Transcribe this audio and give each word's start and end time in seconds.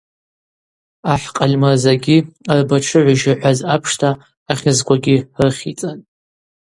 Ахӏ 1.13 1.29
Къальмырзагьи 1.35 2.17
арбатшыгӏв 2.51 3.09
йшихӏваз 3.15 3.59
апшта 3.73 4.09
ахьызквагьи 4.51 5.17
рыхьицӏатӏ. 5.41 6.05